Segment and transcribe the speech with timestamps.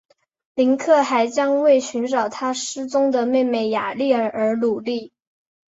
[0.55, 5.13] 林克还将为寻找他失踪的妹妹雅丽儿而努力。